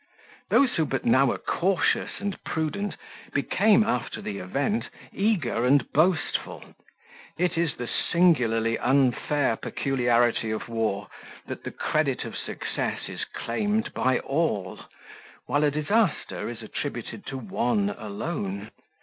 [0.49, 2.95] Those who but now were cautious and prudent,
[3.35, 6.73] became after the event eager and boastful.
[7.37, 11.07] It is the singularly unfair peculiarity of war
[11.45, 14.79] that the credit of success is claimed by all,
[15.45, 18.71] while a disaster is attributed to one alone.